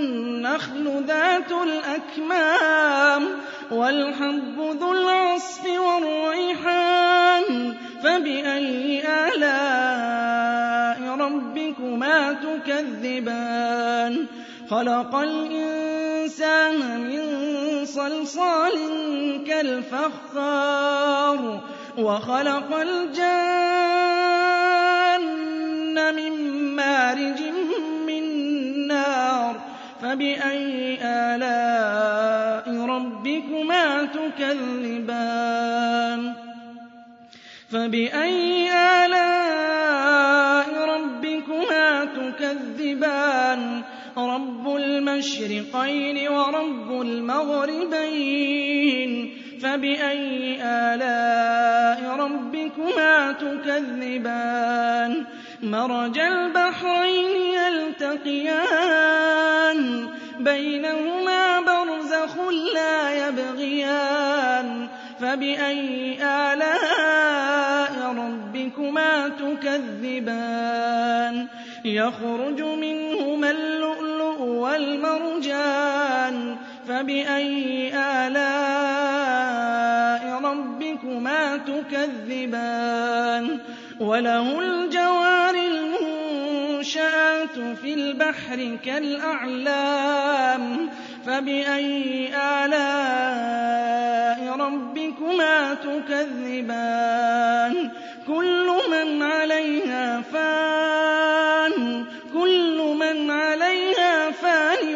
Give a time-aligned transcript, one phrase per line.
[0.00, 3.28] والنخل ذات الأكمام
[3.70, 7.44] والحب ذو العصف والريحان
[8.02, 9.56] فبأي آلاء
[11.16, 14.26] ربكما تكذبان؟
[14.70, 17.24] خلق الإنسان من
[17.84, 18.74] صلصال
[19.46, 20.80] كالفخار
[21.98, 23.50] وخلق الجان
[26.14, 26.32] من
[26.76, 27.59] مارج
[30.02, 35.52] فبأي آلاء ربكما تكذبان؟
[37.70, 38.72] فبأي
[39.04, 43.82] آلاء ربكما تكذبان؟
[44.16, 48.70] رب المشرقين ورب المغربين.
[49.62, 55.26] فبأي آلاء ربكما تكذبان؟
[55.62, 58.60] مرج البحرين يلتقيان
[60.38, 62.38] بينهما برزخ
[62.74, 64.88] لا يبغيان.
[65.20, 70.66] فبأي آلاء ربكما تكذبان؟
[71.84, 75.96] يخرج منهما اللؤلؤ والمرجان.
[76.88, 78.80] فبأي آلاء
[80.44, 83.58] ربكما تكذبان؟
[84.00, 90.88] وله الجوار المنشآت في البحر كالأعلام
[91.26, 92.30] فبأي
[92.64, 97.10] آلاء ربكما تكذبان؟
[98.26, 104.94] كل من عليها فان كل من عليها فان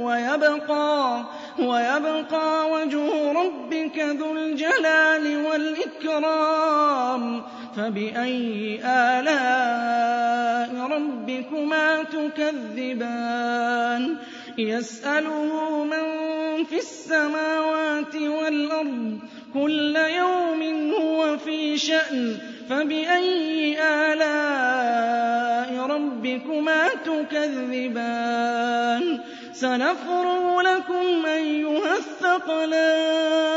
[0.00, 1.24] ويبقى
[1.58, 7.42] ويبقى وجه ربك ذو الجلال والإكرام.
[7.76, 14.16] فبأي آلاء ربكما تكذبان؟
[14.58, 16.04] يسأله من
[16.64, 19.18] في السماوات والأرض
[19.54, 22.36] كل يوم هو في شأن.
[22.70, 28.65] فبأي آلاء ربكما تكذبان؟
[29.60, 33.56] سنفرغ لكم أيها الثقلان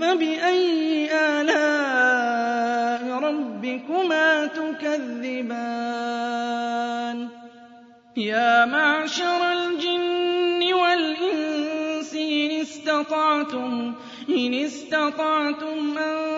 [0.00, 5.68] فبأي آلاء ربكما تكذبان؟
[8.16, 13.94] يا معشر الجن والإنس إن استطعتم
[14.28, 16.37] إن استطعتم أن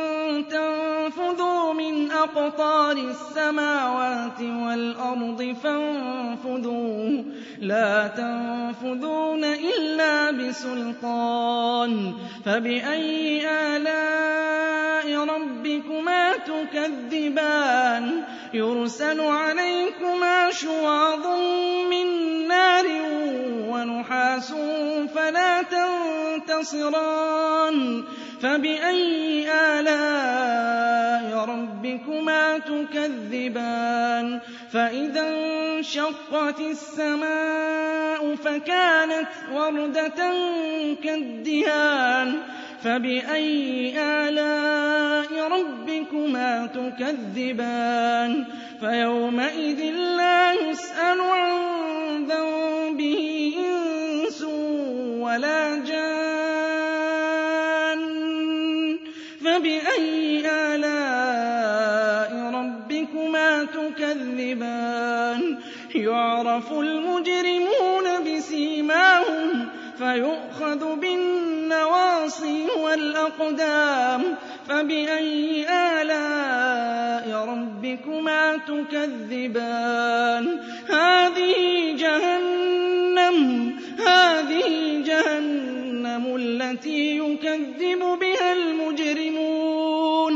[0.51, 7.23] تنفذوا من أقطار السماوات والأرض فانفذوا
[7.61, 12.13] لا تنفذون إلا بسلطان.
[12.45, 18.25] فبأي آلاء ربكما تكذبان؟
[18.55, 21.27] يرسل عليكما شواظ
[21.91, 22.07] من
[22.49, 22.87] نار
[23.69, 24.55] ونحاس
[25.15, 25.63] فلا
[26.47, 27.79] تنتصران.
[28.43, 34.41] فبأي آلاء ربكما تكذبان؟
[34.73, 40.33] فإذا انشقت السماء فكانت وردة
[41.03, 42.35] كالدهان.
[42.83, 48.45] فبأي آلاء ربكما تكذبان؟
[48.81, 49.81] فيومئذ
[50.17, 51.51] لا يسأل عن
[52.25, 54.43] ذنبه إنس
[55.21, 56.10] ولا جان
[60.01, 65.59] فبأي آلاء ربكما تكذبان
[65.95, 69.69] يعرف المجرمون بسيماهم
[69.99, 74.23] فيؤخذ بالنواصي والأقدام
[74.69, 81.57] فبأي آلاء ربكما تكذبان هذه
[81.99, 83.71] جهنم
[84.07, 89.60] هذه جهنم التي يكذب بها المجرمون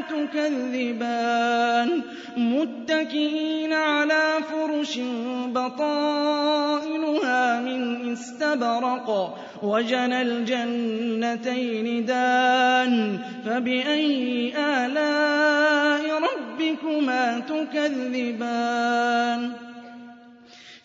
[0.00, 2.02] تُكَذِّبَانِ.
[2.36, 4.98] مُتَّكِئِينَ عَلَىٰ فُرُشٍ
[5.46, 9.36] بَطَائِنُهَا مِنْ إِسْتَبْرَقٍ.
[9.62, 13.18] وَجَنَى الْجَنَّتَيْنِ دَانٍ.
[13.46, 19.52] فَبِأَيِّ آلَاءِ رَبِّكُمَا تُكَذِّبَانِ؟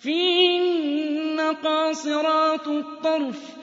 [0.02, 3.63] فِيهِنَّ قَاصِرَاتُ الطَّرْفِ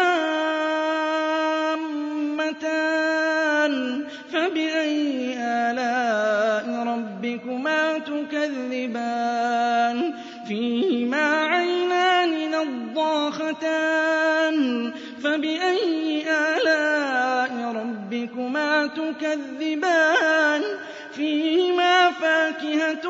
[8.31, 10.13] تُكَذِّبَانِ
[10.47, 12.51] فِيهِمَا عَيْنَانِ
[12.95, 14.57] نَضَّاخَتَانِ
[15.23, 20.61] فَبِأَيِّ آلَاءِ رَبِّكُمَا تُكَذِّبَانِ
[21.11, 23.05] فِيهِمَا فَاكِهَةٌ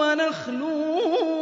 [0.00, 0.62] وَنَخْلٌ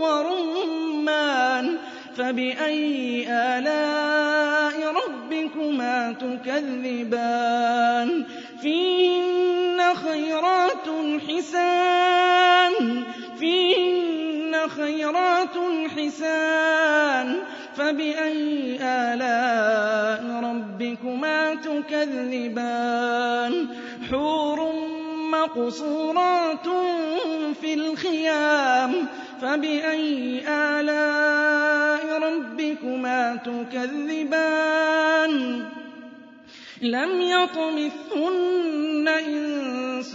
[0.03, 1.77] وَرُمَّانٌ
[2.17, 8.09] فَبِأَيِّ آلَاءِ رَبِّكُمَا تُكَذِّبَانِ
[9.95, 10.89] فِيهِنَّ خَيْرَاتٌ
[11.29, 13.05] حِسَانٌ.
[13.39, 15.59] فِيهِنَّ خَيْرَاتٌ
[15.97, 17.37] حِسَانٌ.
[17.77, 23.67] فَبِأَيِّ آلَاءِ رَبِّكُمَا تُكَذِّبَانِ؟
[24.11, 24.73] حُورٌ
[25.31, 26.69] مَّقْصُورَاتٌ
[27.61, 29.07] فِي الْخِيَامِ.
[29.43, 35.65] فَبِأَيِّ آلَاءِ رَبِّكُمَا تُكَذِّبَانِ؟
[36.83, 39.09] لَمْ يَطْمِثْهُنَّ
[39.99, 40.15] إِنسٌ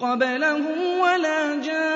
[0.00, 1.90] قَبْلَهُمْ وَلَا جَانٌّ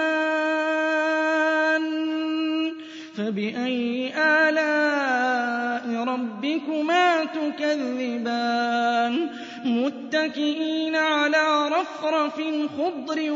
[3.17, 9.15] فَبِأَيِّ آلَاءِ رَبِّكُمَا تُكَذِّبَانِ؟
[9.65, 12.43] مُتَّكِئِينَ عَلَىٰ رَفْرَفٍ
[12.79, 13.31] خُضْرٍ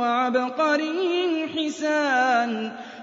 [0.00, 2.72] وَعَبْقَرِيٍّ حِسَانٍ